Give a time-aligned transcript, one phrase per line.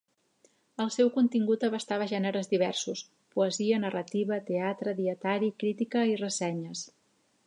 [0.83, 3.03] El seu contingut abastava gèneres diversos:
[3.35, 6.87] poesia, narrativa, teatre, dietari, crítica i ressenyes.